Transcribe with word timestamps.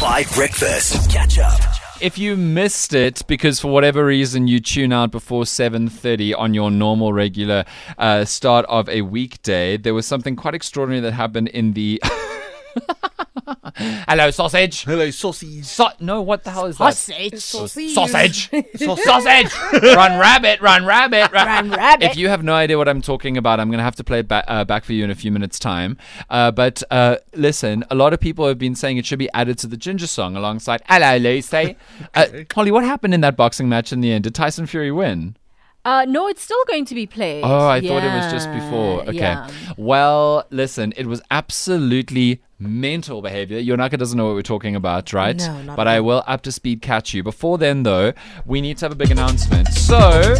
Five 0.00 0.32
Breakfast. 0.32 1.10
Catch 1.10 1.40
up. 1.40 1.60
If 2.00 2.18
you 2.18 2.36
missed 2.36 2.94
it 2.94 3.24
because 3.26 3.58
for 3.58 3.66
whatever 3.72 4.06
reason 4.06 4.46
you 4.46 4.60
tune 4.60 4.92
out 4.92 5.10
before 5.10 5.42
7:30 5.42 6.38
on 6.38 6.54
your 6.54 6.70
normal 6.70 7.12
regular 7.12 7.64
uh, 7.98 8.24
start 8.24 8.64
of 8.66 8.88
a 8.88 9.02
weekday, 9.02 9.76
there 9.76 9.94
was 9.94 10.06
something 10.06 10.36
quite 10.36 10.54
extraordinary 10.54 11.00
that 11.00 11.14
happened 11.14 11.48
in 11.48 11.72
the 11.72 12.00
Hello 13.76 14.30
sausage. 14.30 14.84
Hello, 14.84 15.10
sausage. 15.10 15.64
So- 15.64 15.88
no, 16.00 16.22
what 16.22 16.44
the 16.44 16.50
hell 16.50 16.66
is 16.66 16.78
that? 16.78 16.94
Sausage. 16.94 17.38
Sausage. 17.92 18.50
Sausage. 18.76 19.54
run 19.82 20.18
rabbit. 20.18 20.60
Run 20.60 20.84
rabbit. 20.84 21.32
Run 21.32 21.70
rabbit. 21.70 22.04
If 22.10 22.16
you 22.16 22.28
have 22.28 22.42
no 22.42 22.54
idea 22.54 22.78
what 22.78 22.88
I'm 22.88 23.02
talking 23.02 23.36
about, 23.36 23.60
I'm 23.60 23.68
going 23.68 23.78
to 23.78 23.84
have 23.84 23.96
to 23.96 24.04
play 24.04 24.20
it 24.20 24.28
back, 24.28 24.44
uh, 24.48 24.64
back 24.64 24.84
for 24.84 24.92
you 24.92 25.04
in 25.04 25.10
a 25.10 25.14
few 25.14 25.30
minutes' 25.32 25.58
time. 25.58 25.96
Uh, 26.30 26.50
but 26.50 26.82
uh, 26.90 27.16
listen, 27.34 27.84
a 27.90 27.94
lot 27.94 28.12
of 28.12 28.20
people 28.20 28.46
have 28.46 28.58
been 28.58 28.74
saying 28.74 28.96
it 28.96 29.06
should 29.06 29.18
be 29.18 29.30
added 29.32 29.58
to 29.58 29.66
the 29.66 29.76
Ginger 29.76 30.06
song 30.06 30.36
alongside 30.36 30.82
Hello 30.86 31.16
Lucy. 31.16 31.76
Uh, 32.14 32.26
Holly, 32.52 32.70
what 32.70 32.84
happened 32.84 33.12
in 33.14 33.20
that 33.20 33.36
boxing 33.36 33.68
match 33.68 33.92
in 33.92 34.00
the 34.00 34.10
end? 34.12 34.24
Did 34.24 34.34
Tyson 34.34 34.66
Fury 34.66 34.90
win? 34.90 35.36
Uh, 35.88 36.04
no, 36.04 36.28
it's 36.28 36.42
still 36.42 36.62
going 36.66 36.84
to 36.84 36.94
be 36.94 37.06
played. 37.06 37.42
Oh, 37.42 37.66
I 37.66 37.80
thought 37.80 38.04
it 38.04 38.12
was 38.12 38.30
just 38.30 38.52
before. 38.52 39.00
Okay. 39.08 39.14
yeah. 39.14 39.48
Well, 39.78 40.44
listen, 40.50 40.92
it 40.98 41.06
was 41.06 41.22
absolutely 41.30 42.42
mental 42.58 43.22
behavior. 43.22 43.58
Yonaka 43.58 43.96
doesn't 43.96 44.18
know 44.18 44.26
what 44.26 44.34
we're 44.34 44.42
talking 44.42 44.76
about, 44.76 45.14
right? 45.14 45.38
No, 45.38 45.62
not 45.62 45.76
But 45.78 45.88
at 45.88 45.94
I 45.94 46.00
will 46.00 46.24
up 46.26 46.42
to 46.42 46.52
speed 46.52 46.82
catch 46.82 47.14
you. 47.14 47.22
Before 47.22 47.56
then, 47.56 47.84
though, 47.84 48.12
we 48.44 48.60
need 48.60 48.76
to 48.78 48.84
have 48.84 48.92
a 48.92 48.96
big 48.96 49.10
announcement. 49.10 49.68
So. 49.68 50.34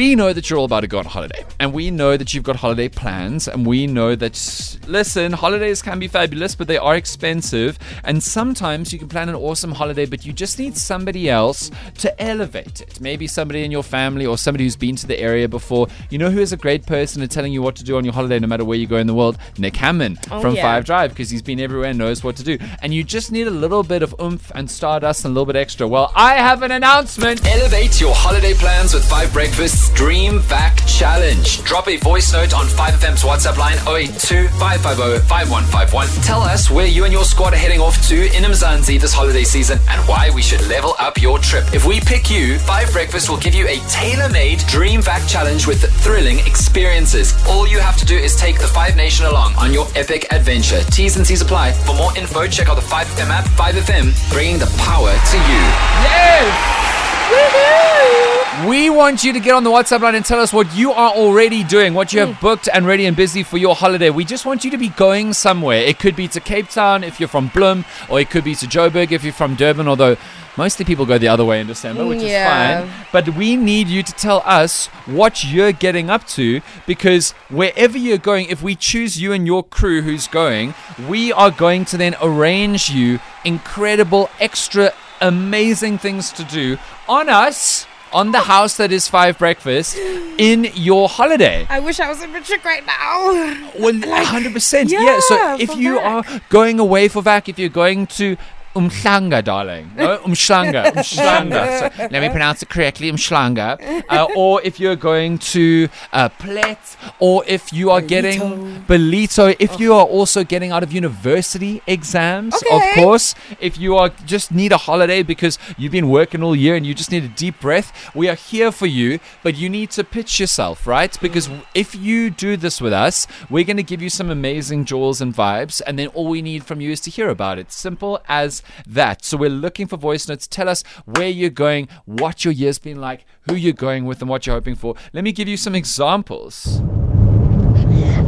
We 0.00 0.14
know 0.14 0.32
that 0.32 0.48
you're 0.48 0.58
all 0.58 0.64
about 0.64 0.80
to 0.80 0.86
go 0.86 0.98
on 0.98 1.04
holiday, 1.04 1.44
and 1.58 1.74
we 1.74 1.90
know 1.90 2.16
that 2.16 2.32
you've 2.32 2.42
got 2.42 2.56
holiday 2.56 2.88
plans, 2.88 3.46
and 3.46 3.66
we 3.66 3.86
know 3.86 4.16
that, 4.16 4.78
listen, 4.86 5.34
holidays 5.34 5.82
can 5.82 5.98
be 5.98 6.08
fabulous, 6.08 6.54
but 6.54 6.68
they 6.68 6.78
are 6.78 6.96
expensive, 6.96 7.78
and 8.04 8.22
sometimes 8.22 8.94
you 8.94 8.98
can 8.98 9.10
plan 9.10 9.28
an 9.28 9.34
awesome 9.34 9.72
holiday, 9.72 10.06
but 10.06 10.24
you 10.24 10.32
just 10.32 10.58
need 10.58 10.74
somebody 10.74 11.28
else 11.28 11.70
to 11.98 12.18
elevate 12.18 12.80
it. 12.80 12.98
Maybe 12.98 13.26
somebody 13.26 13.62
in 13.62 13.70
your 13.70 13.82
family 13.82 14.24
or 14.24 14.38
somebody 14.38 14.64
who's 14.64 14.74
been 14.74 14.96
to 14.96 15.06
the 15.06 15.20
area 15.20 15.46
before. 15.50 15.86
You 16.08 16.16
know 16.16 16.30
who 16.30 16.40
is 16.40 16.54
a 16.54 16.56
great 16.56 16.86
person 16.86 17.20
at 17.20 17.30
telling 17.30 17.52
you 17.52 17.60
what 17.60 17.76
to 17.76 17.84
do 17.84 17.98
on 17.98 18.04
your 18.06 18.14
holiday, 18.14 18.38
no 18.38 18.46
matter 18.46 18.64
where 18.64 18.78
you 18.78 18.86
go 18.86 18.96
in 18.96 19.06
the 19.06 19.12
world? 19.12 19.36
Nick 19.58 19.74
Hamman 19.74 20.16
oh, 20.30 20.40
from 20.40 20.54
yeah. 20.54 20.62
Five 20.62 20.86
Drive, 20.86 21.10
because 21.10 21.28
he's 21.28 21.42
been 21.42 21.60
everywhere 21.60 21.90
and 21.90 21.98
knows 21.98 22.24
what 22.24 22.36
to 22.36 22.42
do. 22.42 22.56
And 22.80 22.94
you 22.94 23.04
just 23.04 23.32
need 23.32 23.48
a 23.48 23.50
little 23.50 23.82
bit 23.82 24.02
of 24.02 24.14
oomph 24.18 24.50
and 24.54 24.70
stardust 24.70 25.26
and 25.26 25.32
a 25.32 25.34
little 25.34 25.44
bit 25.44 25.56
extra. 25.56 25.86
Well, 25.86 26.10
I 26.16 26.36
have 26.36 26.62
an 26.62 26.70
announcement. 26.70 27.46
Elevate 27.46 28.00
your 28.00 28.14
holiday 28.14 28.54
plans 28.54 28.94
with 28.94 29.06
Five 29.06 29.30
Breakfast's 29.34 29.89
Dream 29.94 30.38
Vac 30.40 30.76
Challenge. 30.86 31.62
Drop 31.64 31.88
a 31.88 31.96
voice 31.96 32.32
note 32.32 32.54
on 32.54 32.66
5FM's 32.66 33.22
WhatsApp 33.22 33.56
line 33.56 33.78
082 33.86 34.48
550 34.58 35.26
5151. 35.28 36.08
Tell 36.24 36.42
us 36.42 36.70
where 36.70 36.86
you 36.86 37.04
and 37.04 37.12
your 37.12 37.24
squad 37.24 37.52
are 37.52 37.56
heading 37.56 37.80
off 37.80 38.06
to 38.08 38.26
in 38.36 38.44
Mzansi 38.44 39.00
this 39.00 39.12
holiday 39.12 39.44
season 39.44 39.78
and 39.88 40.00
why 40.08 40.30
we 40.34 40.42
should 40.42 40.66
level 40.68 40.94
up 40.98 41.20
your 41.20 41.38
trip. 41.38 41.64
If 41.72 41.86
we 41.86 42.00
pick 42.00 42.30
you, 42.30 42.58
Five 42.58 42.92
Breakfast 42.92 43.28
will 43.30 43.38
give 43.38 43.54
you 43.54 43.66
a 43.68 43.78
tailor 43.88 44.28
made 44.30 44.60
Dream 44.68 45.02
Vac 45.02 45.26
Challenge 45.28 45.66
with 45.66 45.82
thrilling 46.02 46.38
experiences. 46.40 47.34
All 47.46 47.66
you 47.66 47.78
have 47.78 47.96
to 47.98 48.06
do 48.06 48.16
is 48.16 48.36
take 48.36 48.58
the 48.58 48.66
Five 48.68 48.96
Nation 48.96 49.26
along 49.26 49.54
on 49.56 49.72
your 49.72 49.86
epic 49.94 50.26
adventure. 50.32 50.80
T's 50.90 51.16
and 51.16 51.26
C's 51.26 51.42
apply. 51.42 51.72
For 51.72 51.94
more 51.94 52.16
info, 52.16 52.46
check 52.46 52.68
out 52.68 52.76
the 52.76 52.82
5FM 52.82 53.28
app. 53.28 53.44
5FM, 53.56 54.12
bringing 54.32 54.58
the 54.58 54.70
power 54.78 55.12
to 55.12 55.36
you. 55.36 55.60
Yes! 56.04 58.39
We 58.66 58.90
want 58.90 59.22
you 59.22 59.32
to 59.32 59.38
get 59.38 59.54
on 59.54 59.62
the 59.62 59.70
WhatsApp 59.70 60.00
line 60.00 60.16
and 60.16 60.24
tell 60.24 60.40
us 60.40 60.52
what 60.52 60.74
you 60.74 60.90
are 60.90 61.12
already 61.12 61.62
doing, 61.62 61.94
what 61.94 62.12
you 62.12 62.18
have 62.18 62.30
mm. 62.30 62.40
booked 62.40 62.68
and 62.72 62.84
ready 62.84 63.06
and 63.06 63.16
busy 63.16 63.44
for 63.44 63.58
your 63.58 63.76
holiday. 63.76 64.10
We 64.10 64.24
just 64.24 64.44
want 64.44 64.64
you 64.64 64.72
to 64.72 64.76
be 64.76 64.88
going 64.88 65.34
somewhere. 65.34 65.78
It 65.78 66.00
could 66.00 66.16
be 66.16 66.26
to 66.28 66.40
Cape 66.40 66.68
Town 66.68 67.04
if 67.04 67.20
you're 67.20 67.28
from 67.28 67.48
Bloem, 67.50 67.84
or 68.10 68.18
it 68.18 68.28
could 68.28 68.42
be 68.42 68.56
to 68.56 68.66
Joburg 68.66 69.12
if 69.12 69.22
you're 69.22 69.32
from 69.32 69.54
Durban, 69.54 69.86
although 69.86 70.16
mostly 70.56 70.84
people 70.84 71.06
go 71.06 71.16
the 71.16 71.28
other 71.28 71.44
way 71.44 71.60
in 71.60 71.68
December, 71.68 72.04
which 72.04 72.22
Yeah. 72.22 72.80
is 72.80 72.90
fine. 72.90 73.06
But 73.12 73.36
we 73.36 73.54
need 73.54 73.86
you 73.86 74.02
to 74.02 74.12
tell 74.12 74.42
us 74.44 74.88
what 75.06 75.44
you're 75.44 75.72
getting 75.72 76.10
up 76.10 76.26
to 76.30 76.60
because 76.86 77.30
wherever 77.50 77.96
you're 77.96 78.18
going, 78.18 78.46
if 78.48 78.62
we 78.62 78.74
choose 78.74 79.20
you 79.22 79.32
and 79.32 79.46
your 79.46 79.62
crew 79.62 80.02
who's 80.02 80.26
going, 80.26 80.74
we 81.08 81.32
are 81.32 81.52
going 81.52 81.84
to 81.86 81.96
then 81.96 82.16
arrange 82.20 82.90
you 82.90 83.20
incredible, 83.44 84.28
extra, 84.40 84.92
amazing 85.20 85.98
things 85.98 86.32
to 86.32 86.42
do 86.42 86.78
on 87.08 87.28
us. 87.28 87.86
On 88.12 88.32
the 88.32 88.40
house 88.40 88.76
that 88.78 88.90
is 88.90 89.06
Five 89.08 89.38
Breakfast 89.38 89.96
in 89.96 90.68
your 90.74 91.08
holiday. 91.08 91.66
I 91.68 91.78
wish 91.80 92.00
I 92.00 92.08
was 92.08 92.22
in 92.22 92.32
Matric 92.32 92.64
right 92.64 92.84
now. 92.84 93.70
Well, 93.78 93.94
hundred 94.26 94.52
percent. 94.52 94.90
Yeah. 94.90 95.20
So 95.20 95.56
if 95.58 95.76
you 95.76 95.98
are 95.98 96.24
going 96.48 96.80
away 96.80 97.08
for 97.08 97.22
VAC, 97.22 97.48
if 97.48 97.58
you're 97.58 97.68
going 97.68 98.06
to 98.18 98.36
Umhlanga, 98.74 99.42
darling, 99.42 99.90
no, 99.96 100.18
Umhlanga, 100.18 100.92
Umhlanga. 100.92 101.78
So 101.80 102.08
let 102.10 102.22
me 102.22 102.28
pronounce 102.28 102.62
it 102.62 102.68
correctly, 102.68 103.10
Umhlanga. 103.10 104.04
Uh, 104.08 104.28
or 104.36 104.62
if 104.62 104.78
you're 104.78 104.96
going 104.96 105.38
to 105.38 105.88
uh, 106.12 106.28
Plett, 106.28 106.96
or 107.18 107.44
if 107.46 107.72
you 107.72 107.90
are 107.90 108.00
getting 108.00 108.82
Ballito, 108.86 109.56
if 109.58 109.80
you 109.80 109.92
are 109.94 110.04
also 110.04 110.44
getting 110.44 110.70
out 110.70 110.82
of 110.82 110.92
university 110.92 111.82
exams, 111.86 112.54
of 112.70 112.82
course. 112.94 113.34
If 113.60 113.76
you 113.78 113.96
are 113.96 114.10
just 114.24 114.52
need 114.52 114.72
a 114.72 114.76
holiday 114.76 115.22
because 115.22 115.58
you've 115.76 115.92
been 115.92 116.08
working 116.08 116.42
all 116.42 116.54
year 116.54 116.76
and 116.76 116.86
you 116.86 116.94
just 116.94 117.10
need 117.10 117.24
a 117.24 117.28
deep 117.28 117.60
breath, 117.60 118.14
we 118.14 118.28
are 118.28 118.34
here 118.34 118.70
for 118.70 118.86
you. 118.86 119.18
But 119.42 119.56
you 119.56 119.68
need 119.68 119.90
to 119.92 120.04
pitch 120.04 120.38
yourself, 120.38 120.86
right? 120.86 121.18
Because 121.20 121.50
if 121.74 121.94
you 121.94 122.30
do 122.30 122.56
this 122.56 122.80
with 122.80 122.92
us, 122.92 123.26
we're 123.48 123.64
going 123.64 123.78
to 123.78 123.82
give 123.82 124.00
you 124.00 124.10
some 124.10 124.30
amazing 124.30 124.84
jewels 124.84 125.20
and 125.20 125.34
vibes, 125.34 125.82
and 125.86 125.98
then 125.98 126.06
all 126.08 126.28
we 126.28 126.40
need 126.40 126.64
from 126.64 126.80
you 126.80 126.90
is 126.90 127.00
to 127.00 127.10
hear 127.10 127.28
about 127.28 127.58
it. 127.58 127.72
Simple 127.72 128.20
as 128.28 128.59
that. 128.86 129.24
So 129.24 129.36
we're 129.36 129.50
looking 129.50 129.86
for 129.86 129.96
voice 129.96 130.28
notes. 130.28 130.46
Tell 130.46 130.68
us 130.68 130.82
where 131.04 131.28
you're 131.28 131.50
going, 131.50 131.88
what 132.04 132.44
your 132.44 132.52
year's 132.52 132.78
been 132.78 133.00
like, 133.00 133.24
who 133.42 133.54
you're 133.54 133.72
going 133.72 134.04
with, 134.04 134.20
and 134.20 134.28
what 134.28 134.46
you're 134.46 134.56
hoping 134.56 134.76
for. 134.76 134.94
Let 135.12 135.24
me 135.24 135.32
give 135.32 135.48
you 135.48 135.56
some 135.56 135.74
examples. 135.74 136.80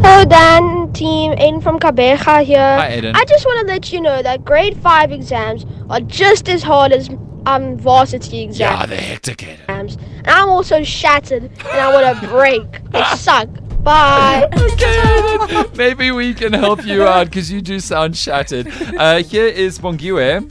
Hello, 0.04 0.24
Dan 0.24 0.92
team. 0.92 1.32
Aiden 1.32 1.62
from 1.62 1.78
Kabeja 1.78 2.42
here. 2.42 2.58
Hi, 2.58 2.90
Aiden. 2.90 3.14
I 3.14 3.24
just 3.24 3.46
want 3.46 3.60
to 3.60 3.72
let 3.72 3.92
you 3.92 4.00
know 4.00 4.22
that 4.22 4.44
grade 4.44 4.76
5 4.76 5.12
exams 5.12 5.64
are 5.88 6.00
just 6.00 6.48
as 6.48 6.62
hard 6.62 6.92
as 6.92 7.08
um, 7.46 7.78
varsity 7.78 8.42
exams. 8.42 8.58
Yeah, 8.58 8.82
exams. 8.82 8.90
the 8.90 8.96
hectic 8.96 9.38
Aiden. 9.38 9.64
And 9.68 9.96
I'm 10.26 10.48
also 10.48 10.82
shattered 10.82 11.44
and 11.44 11.66
I 11.66 11.92
want 11.92 12.18
a 12.18 12.26
break. 12.28 12.90
They 12.90 13.02
suck. 13.16 13.48
Bye. 13.82 14.48
Okay, 14.72 15.64
maybe 15.76 16.10
we 16.10 16.34
can 16.34 16.52
help 16.52 16.84
you 16.84 17.04
out 17.04 17.26
because 17.26 17.52
you 17.52 17.60
do 17.60 17.78
sound 17.78 18.16
shattered. 18.16 18.66
Uh, 18.96 19.22
here 19.22 19.46
is 19.46 19.78
Bongiwe. 19.78 20.50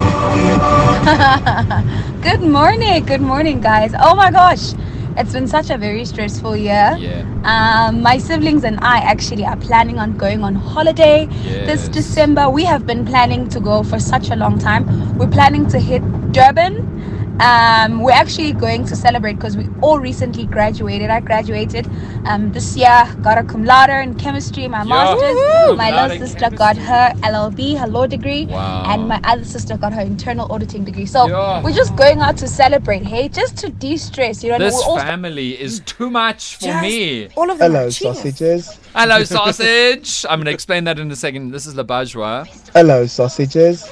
Good 2.22 2.40
morning, 2.40 3.04
good 3.04 3.20
morning, 3.20 3.60
guys. 3.60 3.92
Oh 3.98 4.14
my 4.14 4.30
gosh, 4.30 4.72
it's 5.16 5.32
been 5.32 5.46
such 5.46 5.70
a 5.70 5.78
very 5.78 6.04
stressful 6.04 6.56
year. 6.56 6.96
Yeah. 6.98 7.24
Um, 7.44 8.02
my 8.02 8.18
siblings 8.18 8.64
and 8.64 8.78
I 8.80 8.98
actually 8.98 9.44
are 9.44 9.56
planning 9.56 9.98
on 9.98 10.16
going 10.16 10.42
on 10.42 10.54
holiday 10.54 11.26
this 11.66 11.88
December. 11.88 12.48
We 12.50 12.64
have 12.64 12.86
been 12.86 13.04
planning 13.04 13.48
to 13.50 13.60
go 13.60 13.82
for 13.82 14.00
such 14.00 14.30
a 14.30 14.36
long 14.36 14.58
time. 14.58 15.16
We're 15.18 15.28
planning 15.30 15.66
to 15.68 15.78
hit 15.78 16.02
Durban. 16.32 16.96
Um, 17.40 18.00
we're 18.00 18.10
actually 18.10 18.52
going 18.52 18.84
to 18.86 18.96
celebrate 18.96 19.34
because 19.34 19.56
we 19.56 19.68
all 19.80 20.00
recently 20.00 20.44
graduated. 20.46 21.10
I 21.10 21.20
graduated 21.20 21.86
um, 22.28 22.52
this 22.52 22.76
year, 22.76 23.02
got 23.22 23.38
a 23.38 23.42
cum 23.42 23.64
laude 23.64 23.90
in 23.90 24.14
chemistry, 24.14 24.68
my 24.68 24.84
master's. 24.84 25.22
Woohoo! 25.34 25.76
My 25.76 25.90
Cum 25.90 26.10
little 26.10 26.22
in 26.22 26.26
sister 26.28 26.50
got 26.50 26.76
her 26.76 27.12
LLB, 27.22 27.78
her 27.78 27.86
law 27.86 28.06
degree, 28.06 28.46
Wow. 28.46 28.84
and 28.86 29.08
my 29.08 29.20
other 29.24 29.44
sister 29.44 29.76
got 29.76 29.92
her 29.94 30.02
internal 30.02 30.50
auditing 30.52 30.84
degree. 30.84 31.06
So 31.06 31.26
Yeah. 31.26 31.62
we're 31.62 31.72
just 31.72 31.96
going 31.96 32.20
out 32.20 32.36
to 32.38 32.46
celebrate, 32.48 33.04
hey, 33.04 33.28
just 33.28 33.56
to 33.58 33.70
de-stress. 33.70 34.44
You 34.44 34.50
know, 34.52 34.58
This 34.58 34.74
we're 34.74 34.82
all 34.92 34.98
family 34.98 35.60
is 35.60 35.80
too 35.80 36.10
much 36.10 36.56
for 36.56 36.80
me. 36.82 37.28
All 37.36 37.50
of 37.50 37.58
them 37.58 37.72
Hello, 37.72 37.90
sausages. 37.90 38.78
Hello, 38.94 39.24
sausage. 39.24 40.24
I'm 40.28 40.38
going 40.40 40.46
to 40.46 40.52
explain 40.52 40.84
that 40.84 40.98
in 40.98 41.10
a 41.10 41.16
second. 41.16 41.50
This 41.50 41.66
is 41.66 41.74
La 41.76 41.82
Bourgeois. 41.82 42.44
Hello, 42.74 43.06
sausages. 43.06 43.88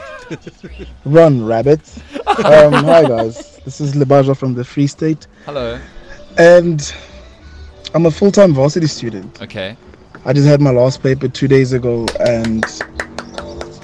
Run, 1.04 1.44
rabbit. 1.46 1.80
Um, 2.44 2.72
hi, 2.72 3.04
guys. 3.04 3.56
This 3.64 3.80
is 3.80 3.94
Libaja 3.94 4.36
from 4.36 4.54
the 4.54 4.64
Free 4.64 4.86
State, 4.86 5.26
Hello. 5.44 5.78
and 6.38 6.92
I'm 7.94 8.06
a 8.06 8.10
full-time 8.10 8.52
varsity 8.54 8.86
student. 8.86 9.40
Okay. 9.42 9.76
I 10.24 10.32
just 10.32 10.46
had 10.46 10.60
my 10.60 10.70
last 10.70 11.02
paper 11.02 11.28
two 11.28 11.48
days 11.48 11.72
ago, 11.72 12.06
and 12.20 12.64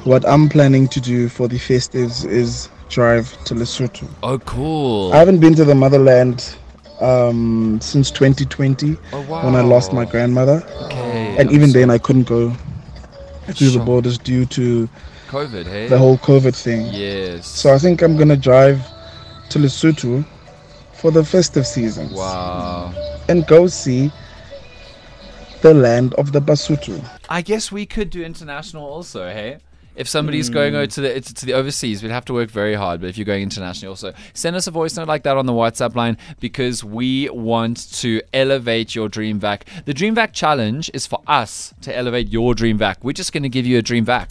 what 0.04 0.26
I'm 0.28 0.49
planning 0.49 0.88
to 0.88 1.00
do 1.00 1.28
for 1.28 1.49
the 1.49 1.56
festives 1.56 2.25
is 2.28 2.69
drive 2.88 3.31
to 3.44 3.54
Lesotho. 3.54 4.08
Oh, 4.22 4.38
cool. 4.40 5.12
I 5.12 5.16
haven't 5.19 5.38
been 5.40 5.54
to 5.54 5.64
the 5.64 5.75
motherland 5.75 6.56
um, 7.00 7.78
since 7.81 8.10
2020 8.10 8.96
Oh, 9.12 9.20
wow. 9.22 9.44
when 9.44 9.54
I 9.54 9.60
lost 9.62 9.93
my 9.93 10.05
grandmother, 10.05 10.62
Okay. 10.84 11.37
and 11.38 11.50
even 11.50 11.70
then 11.72 11.90
I 11.90 11.98
couldn't 11.98 12.25
go 12.28 12.50
through 13.46 13.69
the 13.69 13.72
Sure. 13.75 13.84
borders 13.84 14.19
due 14.19 14.44
to 14.46 14.88
COVID, 15.28 15.64
hey? 15.66 15.88
the 15.88 15.98
whole 15.98 16.19
COVID 16.19 16.55
thing. 16.55 16.88
Yes. 16.93 17.46
So 17.46 17.72
I 17.72 17.78
think 17.78 18.02
I'm 18.02 18.16
gonna 18.16 18.37
drive 18.37 18.82
to 19.50 19.58
Lesotho 19.58 20.25
for 21.02 21.10
the 21.10 21.25
festive 21.25 21.66
seasons 21.66 22.12
Wow. 22.12 22.94
and 23.28 23.44
go 23.49 23.66
see 23.66 24.12
the 25.60 25.75
land 25.75 26.14
of 26.14 26.31
the 26.31 26.40
Basotho. 26.40 27.04
I 27.28 27.43
guess 27.43 27.72
we 27.72 27.87
could 27.87 28.08
do 28.08 28.22
international 28.22 28.87
also, 28.87 29.26
hey? 29.26 29.58
If 29.94 30.08
somebody's 30.08 30.49
going 30.49 30.72
hmm. 30.72 30.78
over 30.78 30.87
to 30.87 31.00
the 31.02 31.20
to 31.20 31.44
the 31.44 31.52
overseas, 31.52 32.02
we'd 32.02 32.12
have 32.12 32.25
to 32.26 32.32
work 32.32 32.50
very 32.50 32.75
hard. 32.75 33.02
But 33.02 33.10
if 33.10 33.19
you're 33.19 33.26
going 33.26 33.43
internationally, 33.43 33.90
also 33.90 34.14
send 34.32 34.56
us 34.56 34.66
a 34.66 34.70
voice 34.70 34.96
note 34.96 35.06
like 35.06 35.25
that 35.25 35.37
on 35.37 35.44
the 35.44 35.52
WhatsApp 35.52 35.94
line 35.94 36.16
because 36.40 36.82
we 36.82 37.28
want 37.28 37.93
to 38.00 38.22
elevate 38.32 38.94
your 38.94 39.10
dream 39.10 39.38
vac. 39.38 39.66
The 39.84 39.93
dream 39.93 40.14
vac 40.14 40.32
challenge 40.32 40.90
is 40.94 41.06
for 41.06 41.20
us 41.26 41.75
to 41.82 41.94
elevate 41.94 42.28
your 42.28 42.55
dream 42.55 42.78
vac. 42.78 43.05
We're 43.05 43.12
just 43.12 43.34
going 43.34 43.43
to 43.43 43.50
give 43.50 43.66
you 43.66 43.76
a 43.76 43.82
dream 43.82 44.06
vac. 44.06 44.31